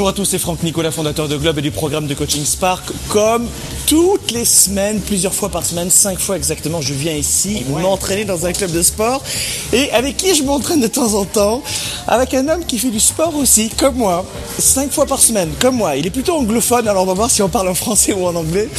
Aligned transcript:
Bonjour 0.00 0.08
à 0.08 0.12
tous, 0.14 0.24
c'est 0.24 0.38
Franck 0.38 0.62
Nicolas, 0.62 0.90
fondateur 0.90 1.28
de 1.28 1.36
Globe 1.36 1.58
et 1.58 1.60
du 1.60 1.72
programme 1.72 2.06
de 2.06 2.14
coaching 2.14 2.42
Spark. 2.42 2.90
Comme 3.10 3.46
toutes 3.86 4.30
les 4.30 4.46
semaines, 4.46 4.98
plusieurs 4.98 5.34
fois 5.34 5.50
par 5.50 5.66
semaine, 5.66 5.90
cinq 5.90 6.18
fois 6.18 6.38
exactement, 6.38 6.80
je 6.80 6.94
viens 6.94 7.12
ici 7.12 7.66
m'entraîner 7.68 8.24
dans 8.24 8.46
un 8.46 8.52
club 8.54 8.70
de 8.70 8.82
sport 8.82 9.22
et 9.74 9.90
avec 9.90 10.16
qui 10.16 10.34
je 10.34 10.42
m'entraîne 10.42 10.80
de 10.80 10.86
temps 10.86 11.12
en 11.12 11.26
temps, 11.26 11.62
avec 12.08 12.32
un 12.32 12.48
homme 12.48 12.64
qui 12.64 12.78
fait 12.78 12.88
du 12.88 12.98
sport 12.98 13.36
aussi, 13.36 13.68
comme 13.68 13.96
moi, 13.96 14.24
cinq 14.58 14.90
fois 14.90 15.04
par 15.04 15.20
semaine, 15.20 15.50
comme 15.60 15.76
moi. 15.76 15.96
Il 15.96 16.06
est 16.06 16.10
plutôt 16.10 16.32
anglophone, 16.36 16.88
alors 16.88 17.02
on 17.02 17.06
va 17.06 17.12
voir 17.12 17.30
si 17.30 17.42
on 17.42 17.50
parle 17.50 17.68
en 17.68 17.74
français 17.74 18.14
ou 18.14 18.24
en 18.24 18.34
anglais. 18.34 18.70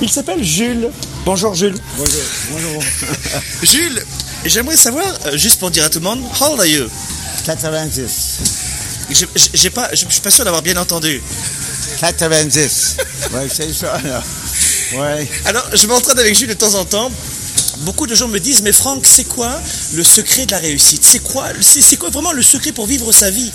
Il 0.00 0.08
s'appelle 0.08 0.44
Jules. 0.44 0.88
Bonjour 1.24 1.52
Jules. 1.52 1.80
Bonjour. 1.98 2.22
Bonjour. 2.52 2.82
Jules, 3.64 4.04
j'aimerais 4.44 4.76
savoir, 4.76 5.04
euh, 5.26 5.36
juste 5.36 5.58
pour 5.58 5.72
dire 5.72 5.84
à 5.84 5.88
tout 5.88 5.98
le 5.98 6.04
monde, 6.04 6.20
how 6.40 6.52
old 6.52 6.60
are 6.60 6.66
you? 6.66 6.86
90. 7.44 8.59
Je- 9.10 9.26
J'ai 9.54 9.70
pas, 9.70 9.88
je 9.92 10.04
je 10.08 10.12
suis 10.12 10.20
pas 10.20 10.30
sûr 10.30 10.44
d'avoir 10.44 10.62
bien 10.62 10.76
entendu. 10.76 11.22
90. 12.00 12.96
ouais, 13.32 13.48
c'est 13.54 13.72
ça, 13.72 13.98
là. 14.04 14.22
Ouais. 14.94 15.28
Alors, 15.44 15.64
je 15.74 15.86
m'entraîne 15.86 16.18
avec 16.18 16.36
Jules 16.38 16.48
de 16.48 16.54
temps 16.54 16.74
en 16.74 16.84
temps. 16.84 17.10
Beaucoup 17.78 18.06
de 18.06 18.14
gens 18.14 18.28
me 18.28 18.38
disent, 18.40 18.62
mais 18.62 18.72
Franck, 18.72 19.06
c'est 19.06 19.24
quoi 19.24 19.60
le 19.94 20.02
secret 20.04 20.44
de 20.46 20.50
la 20.52 20.58
réussite? 20.58 21.02
C'est 21.04 21.20
quoi, 21.20 21.46
c'est 21.60 21.80
c'est 21.80 21.96
quoi 21.96 22.10
vraiment 22.10 22.32
le 22.32 22.42
secret 22.42 22.72
pour 22.72 22.86
vivre 22.86 23.10
sa 23.12 23.30
vie? 23.30 23.50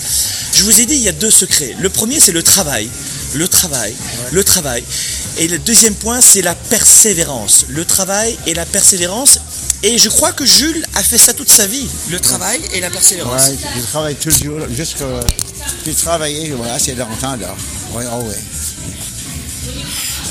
Je 0.54 0.64
vous 0.64 0.80
ai 0.82 0.86
dit, 0.86 0.96
il 0.96 1.02
y 1.02 1.10
a 1.10 1.12
deux 1.12 1.30
secrets. 1.32 1.76
Le 1.80 1.90
premier, 1.90 2.20
c'est 2.20 2.32
le 2.32 2.42
travail. 2.42 2.90
Le 3.34 3.48
travail. 3.48 3.94
Le 4.32 4.44
travail. 4.44 4.84
Et 5.38 5.48
le 5.48 5.60
deuxième 5.60 5.94
point, 5.96 6.22
c'est 6.22 6.42
la 6.42 6.56
persévérance. 6.56 7.66
Le 7.70 7.86
travail 7.86 8.38
et 8.48 8.54
la 8.54 8.66
persévérance. 8.66 9.40
Et 9.88 10.00
je 10.00 10.10
crois 10.10 10.32
que 10.32 10.44
Jules 10.46 10.84
a 10.96 11.04
fait 11.04 11.20
ça 11.20 11.32
toute 11.32 11.48
sa 11.48 11.68
vie. 11.68 11.88
Le 12.10 12.20
travail 12.20 12.60
et 12.74 12.80
la 12.80 12.90
persévérance. 12.90 13.50
Ouais, 13.50 13.56
je 13.78 13.82
travaille 13.84 14.16
toujours, 14.16 14.62
jusqu'à. 14.76 15.06
J'ai 15.86 15.94
travaillé 15.94 16.52
ouais, 16.54 16.70
assez 16.72 16.96
longtemps, 16.96 17.36
là. 17.36 17.56
Oui, 17.94 18.04
oh, 18.12 18.24
oui. 18.24 18.34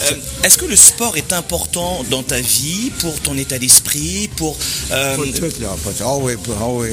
Euh, 0.03 0.11
Est-ce 0.43 0.59
que 0.59 0.65
le 0.65 0.75
sport 0.75 1.17
est 1.17 1.33
important 1.33 2.05
dans 2.11 2.25
ta 2.25 2.41
vie, 2.41 2.91
pour 2.99 3.15
ton 3.21 3.39
état 3.39 3.57
d'esprit, 3.57 4.29
pour... 4.37 4.57
euh, 4.91 5.15
Pour 5.15 5.25
tout, 5.27 5.61
là. 5.61 5.69
Pour, 5.85 5.93
oh, 6.05 6.19
oui, 6.25 6.33
pour, 6.43 6.57
oh, 6.61 6.81
oui. 6.83 6.89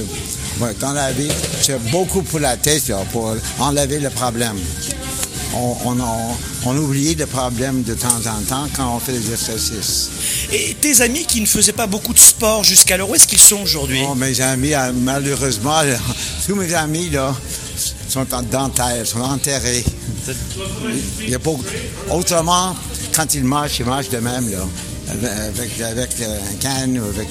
Ouais, 0.60 0.76
dans 0.80 0.94
la 0.94 1.12
vie, 1.14 1.32
c'est 1.64 1.80
beaucoup 1.90 2.22
pour 2.22 2.40
la 2.40 2.58
tête, 2.58 2.88
là, 2.90 3.04
pour 3.12 3.36
enlever 3.58 3.98
le 4.00 4.12
problème. 4.12 4.60
On, 5.54 5.76
on, 5.86 6.00
on, 6.00 6.36
on 6.66 6.78
oublie 6.78 7.16
le 7.16 7.26
problème 7.26 7.84
de 7.84 7.94
temps 7.94 8.08
en 8.26 8.42
temps 8.48 8.68
quand 8.76 8.96
on 8.96 9.00
fait 9.00 9.12
des 9.14 9.32
exercices. 9.32 10.10
Et 10.52 10.76
tes 10.80 11.02
amis 11.02 11.26
qui 11.26 11.42
ne 11.42 11.46
faisaient 11.46 11.74
pas 11.74 11.88
beaucoup 11.88 12.14
de 12.14 12.20
sport 12.20 12.64
jusqu'alors, 12.64 13.10
où 13.10 13.16
est-ce 13.16 13.28
qu'ils 13.28 13.38
sont 13.40 13.62
aujourd'hui? 13.62 14.02
Bon, 14.02 14.16
mes 14.16 14.40
amis, 14.40 14.74
euh, 14.74 14.92
malheureusement, 14.94 15.82
là, 15.82 15.98
tous 16.48 16.56
mes 16.56 16.74
amis, 16.74 17.10
là, 17.10 17.36
sont 18.08 18.34
en 18.34 18.42
dentaire, 18.44 19.06
sont 19.06 19.20
enterrés. 19.22 19.84
Il 21.22 21.30
y 21.30 21.36
a 21.36 21.40
pas... 21.40 21.52
Autrement, 22.12 22.76
quand 23.16 23.34
ils 23.34 23.44
marchent, 23.44 23.80
ils 23.80 23.86
marchent 23.86 24.10
de 24.10 24.20
même, 24.20 24.50
là, 24.52 24.60
avec, 25.10 25.82
avec 25.82 26.10
euh, 26.22 26.38
un 26.52 26.56
canne 26.56 27.00
ou 27.00 27.04
avec... 27.06 27.28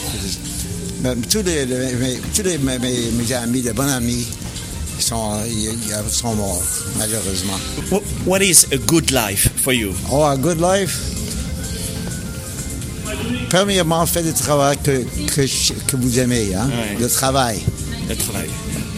Tous 1.30 1.42
les, 1.42 1.66
tous 2.34 2.42
les- 2.42 2.58
mes, 2.58 2.78
mes- 2.78 3.32
amis, 3.32 3.62
les 3.62 3.72
bons 3.72 3.88
amis, 3.88 4.26
ils 5.00 5.02
sont, 5.02 5.32
ils, 5.46 5.64
ils 5.72 6.12
sont 6.12 6.34
morts, 6.34 6.62
malheureusement. 6.98 7.58
Wh- 7.90 8.02
What 8.28 8.40
is 8.42 8.66
a 8.72 8.76
good 8.76 9.10
life 9.10 9.48
for 9.56 9.72
you? 9.72 9.94
Oh, 10.10 10.24
a 10.24 10.36
good 10.36 10.60
life? 10.60 10.98
Premièrement, 13.48 14.06
faites 14.06 14.26
du 14.26 14.32
travail 14.32 14.76
que, 14.78 15.02
que, 15.34 15.42
que 15.86 15.96
vous 15.96 16.18
aimez, 16.18 16.54
hein? 16.54 16.68
Ouais. 16.68 16.96
Le 17.00 17.08
travail. 17.08 17.60
Le 18.08 18.14
travail. 18.16 18.48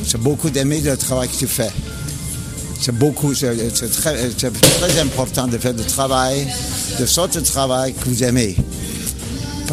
C'est 0.07 0.21
beaucoup 0.21 0.51
d'aimer 0.51 0.81
le 0.81 0.97
travail 0.97 1.29
que 1.29 1.37
tu 1.37 1.47
fais. 1.47 1.71
C'est 2.81 2.93
beaucoup, 2.95 3.33
c'est 3.35 3.55
très, 3.93 4.29
très 4.31 4.99
important 5.01 5.47
de 5.47 5.57
faire 5.57 5.73
du 5.73 5.85
travail, 5.85 6.47
de 6.99 7.07
sorte 7.07 7.37
de 7.37 7.41
travail 7.41 7.95
que 7.95 8.09
vous 8.09 8.25
aimez. 8.25 8.57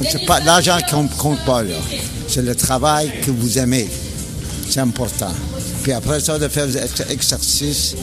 C'est 0.10 0.26
pas 0.26 0.40
l'argent 0.42 0.78
compte, 0.90 1.16
compte 1.18 1.44
pas, 1.44 1.64
là. 1.64 1.76
C'est 2.28 2.44
le 2.44 2.56
travail 2.56 3.12
que 3.26 3.32
vous 3.32 3.58
aimez. 3.58 3.90
C'est 4.70 4.80
important. 4.82 5.34
Puis 5.84 5.92
après 5.94 6.20
ça, 6.20 6.38
de 6.38 6.48
faire 6.48 6.68
des 6.68 6.78
ex- 6.78 7.04
exercices, 7.10 7.96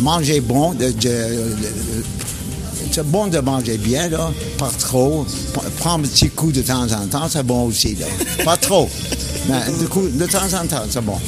manger 0.00 0.40
bon, 0.40 0.72
de- 0.72 0.86
de- 0.86 0.92
de- 0.92 2.04
c'est 2.90 3.06
bon 3.06 3.28
de 3.28 3.38
manger 3.38 3.78
bien, 3.78 4.08
là, 4.08 4.32
pas 4.58 4.70
trop. 4.78 5.24
Prendre 5.78 6.04
un 6.04 6.08
petit 6.08 6.28
coup 6.30 6.50
de 6.50 6.62
temps 6.62 6.90
en 6.90 7.06
temps, 7.06 7.28
c'est 7.30 7.44
bon 7.44 7.66
aussi, 7.66 7.94
là. 7.96 8.06
Pas 8.44 8.56
trop. 8.56 8.88
Mais 9.48 9.60
du 9.78 9.86
coup, 9.88 10.08
de 10.08 10.26
temps 10.26 10.52
en 10.60 10.66
temps, 10.66 10.82
c'est 10.90 11.04
bon. 11.04 11.18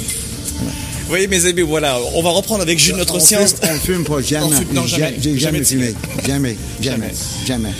Oui, 1.10 1.26
mes 1.28 1.44
amis, 1.46 1.62
voilà, 1.62 1.98
on 2.14 2.22
va 2.22 2.30
reprendre 2.30 2.62
avec 2.62 2.78
Jules 2.78 2.96
notre 2.96 3.16
on 3.16 3.20
séance. 3.20 3.54
Fume, 3.60 3.70
on 3.74 3.78
fume 3.80 4.04
pas, 4.04 4.20
jamais. 4.22 4.46
On 4.46 4.50
fume- 4.50 4.72
non, 4.72 4.86
jamais. 4.86 5.16
J'ai 5.20 5.38
Jamais 5.38 5.60
de. 5.60 5.66
Jamais, 6.26 6.56
jamais, 6.80 7.12
jamais. 7.46 7.72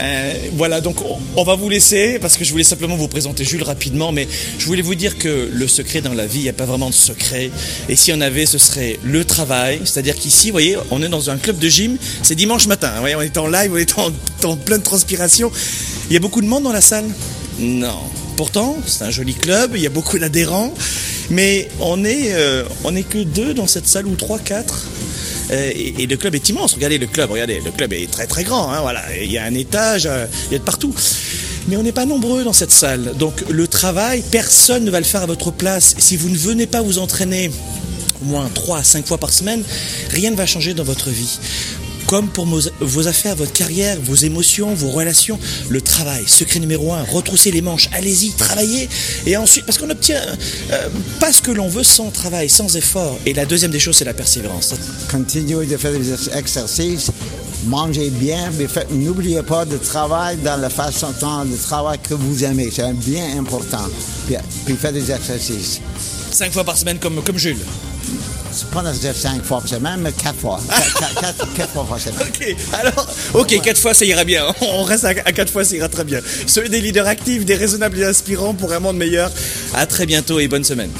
Euh, 0.00 0.34
voilà, 0.52 0.80
donc 0.80 0.96
on, 1.36 1.44
va 1.44 1.54
vous 1.54 1.68
laisser 1.68 2.18
parce 2.18 2.36
que 2.36 2.44
je 2.44 2.50
voulais 2.50 2.64
simplement 2.64 2.96
vous 2.96 3.08
présenter 3.08 3.44
Jules 3.44 3.62
rapidement, 3.62 4.12
mais 4.12 4.28
je 4.58 4.66
voulais 4.66 4.82
vous 4.82 4.94
dire 4.94 5.18
que 5.18 5.48
le 5.52 5.68
secret 5.68 6.00
dans 6.00 6.14
la 6.14 6.26
vie, 6.26 6.40
il 6.40 6.42
n'y 6.42 6.48
a 6.48 6.54
pas 6.54 6.66
vraiment 6.66 6.90
de 6.90 6.94
secret. 6.94 7.50
Et 7.88 7.96
si 7.96 8.12
on 8.12 8.20
avait, 8.20 8.46
ce 8.46 8.58
serait 8.58 8.98
le 9.02 9.24
travail. 9.24 9.80
C'est-à-dire 9.84 10.16
qu'ici, 10.16 10.48
vous 10.48 10.52
voyez, 10.52 10.76
on 10.90 11.02
est 11.02 11.08
dans 11.08 11.30
un 11.30 11.36
club 11.36 11.58
de 11.58 11.68
gym, 11.68 11.96
c'est 12.22 12.34
dimanche 12.34 12.66
matin. 12.66 12.92
Vous 13.00 13.06
on 13.16 13.20
est 13.20 13.38
en 13.38 13.46
live, 13.46 13.72
on 13.72 13.76
est 13.76 13.98
en, 13.98 14.10
en 14.44 14.56
pleine 14.56 14.82
transpiration. 14.82 15.50
Il 16.10 16.14
y 16.14 16.16
a 16.16 16.20
beaucoup 16.20 16.40
de 16.40 16.46
monde 16.46 16.64
dans 16.64 16.72
la 16.72 16.80
salle? 16.80 17.06
Non. 17.58 17.98
Pourtant, 18.36 18.76
c'est 18.86 19.04
un 19.04 19.10
joli 19.10 19.32
club, 19.32 19.72
il 19.76 19.80
y 19.80 19.86
a 19.86 19.90
beaucoup 19.90 20.18
d'adhérents, 20.18 20.74
mais 21.30 21.68
on 21.80 22.04
est, 22.04 22.34
euh, 22.34 22.64
que 23.08 23.22
deux 23.22 23.54
dans 23.54 23.66
cette 23.66 23.88
salle 23.88 24.06
ou 24.06 24.14
trois, 24.14 24.38
quatre. 24.38 24.84
Euh, 25.50 25.72
et, 25.74 26.06
le 26.06 26.16
club 26.16 26.34
est 26.34 26.48
immense. 26.48 26.74
Regardez 26.74 26.98
le 26.98 27.06
club, 27.06 27.30
regardez, 27.30 27.60
le 27.64 27.70
club 27.70 27.92
est 27.92 28.10
très 28.10 28.26
très 28.26 28.44
grand. 28.44 28.70
hein, 28.70 28.80
voilà, 28.80 29.02
il 29.20 29.30
y 29.30 29.38
a 29.38 29.44
un 29.44 29.54
étage, 29.54 30.06
euh, 30.06 30.26
il 30.48 30.52
y 30.52 30.56
a 30.56 30.58
de 30.58 30.64
partout. 30.64 30.94
Mais 31.68 31.76
on 31.76 31.82
n'est 31.82 31.92
pas 31.92 32.06
nombreux 32.06 32.44
dans 32.44 32.52
cette 32.52 32.70
salle. 32.70 33.12
Donc 33.18 33.44
le 33.48 33.66
travail, 33.66 34.22
personne 34.30 34.84
ne 34.84 34.90
va 34.90 34.98
le 34.98 35.04
faire 35.04 35.22
à 35.22 35.26
votre 35.26 35.50
place. 35.50 35.94
Si 35.98 36.16
vous 36.16 36.28
ne 36.28 36.36
venez 36.36 36.66
pas 36.66 36.80
vous 36.82 36.98
entraîner 36.98 37.50
au 38.22 38.26
moins 38.26 38.48
3 38.52 38.78
à 38.78 38.84
5 38.84 39.06
fois 39.06 39.18
par 39.18 39.32
semaine, 39.32 39.62
rien 40.10 40.30
ne 40.30 40.36
va 40.36 40.46
changer 40.46 40.74
dans 40.74 40.84
votre 40.84 41.10
vie. 41.10 41.38
Comme 42.06 42.28
pour 42.28 42.46
vos, 42.46 43.08
affaires, 43.08 43.34
votre 43.34 43.52
carrière, 43.52 43.98
vos 44.00 44.14
émotions, 44.14 44.72
vos 44.74 44.90
relations, 44.90 45.40
le 45.68 45.80
travail, 45.80 46.22
secret 46.26 46.60
numéro 46.60 46.92
un, 46.92 47.02
retroussez 47.02 47.50
les 47.50 47.62
manches, 47.62 47.88
allez-y, 47.92 48.30
travaillez. 48.30 48.88
Et 49.26 49.36
ensuite, 49.36 49.66
parce 49.66 49.76
qu'on 49.76 49.88
n'obtient 49.88 50.22
euh, 50.70 50.88
pas 51.18 51.32
ce 51.32 51.42
que 51.42 51.50
l'on 51.50 51.68
veut 51.68 51.82
sans 51.82 52.10
travail, 52.10 52.48
sans 52.48 52.76
effort. 52.76 53.18
Et 53.26 53.34
la 53.34 53.44
deuxième 53.44 53.72
des 53.72 53.80
choses, 53.80 53.96
c'est 53.96 54.04
la 54.04 54.14
persévérance. 54.14 54.74
Continuez 55.10 55.66
de 55.66 55.76
faire 55.76 55.90
des 55.92 56.12
ex- 56.12 56.30
exercices, 56.32 57.10
mangez 57.66 58.10
bien, 58.10 58.52
mais 58.56 58.66
n'oubliez 58.92 59.42
pas 59.42 59.64
de 59.64 59.76
travailler 59.76 60.38
dans 60.44 60.56
la 60.60 60.70
façon 60.70 61.08
de 61.10 61.56
travail 61.56 61.98
que 62.08 62.14
vous 62.14 62.44
aimez. 62.44 62.70
C'est 62.72 62.92
bien 62.92 63.36
important. 63.36 63.88
Puis, 64.26 64.36
puis 64.64 64.76
faites 64.76 64.94
des 64.94 65.10
exercices. 65.10 65.80
Cinq 66.30 66.52
fois 66.52 66.62
par 66.62 66.76
semaine 66.78 66.98
comme, 66.98 67.20
comme 67.24 67.38
Jules. 67.38 67.56
Pas 68.64 68.82
nécessaire 68.82 69.14
cinq 69.16 69.44
fois 69.44 69.58
par 69.60 69.68
semaine, 69.68 70.00
mais 70.00 70.12
quatre 70.12 70.38
fois. 70.38 70.60
Quatre, 70.68 70.94
quatre- 70.98 71.20
quatre- 71.20 71.54
quatre 71.54 71.72
fois 71.72 71.86
par 71.88 72.00
semaine. 72.00 72.18
Ok, 72.20 72.56
alors, 72.72 73.06
ok, 73.34 73.60
quatre 73.62 73.78
fois 73.80 73.94
ça 73.94 74.04
ira 74.04 74.24
bien. 74.24 74.44
On 74.60 74.82
reste 74.84 75.04
à, 75.04 75.08
à 75.08 75.32
quatre 75.32 75.50
fois, 75.52 75.64
ça 75.64 75.74
ira 75.76 75.88
très 75.88 76.04
bien. 76.04 76.20
Soyez 76.46 76.68
des 76.68 76.80
leaders 76.80 77.06
actifs, 77.06 77.44
des 77.44 77.54
raisonnables 77.56 77.98
et 78.00 78.04
inspirants 78.04 78.54
pour 78.54 78.72
un 78.72 78.80
monde 78.80 78.96
meilleur. 78.96 79.30
À 79.74 79.86
très 79.86 80.06
bientôt 80.06 80.38
et 80.38 80.48
bonne 80.48 80.64
semaine. 80.64 80.90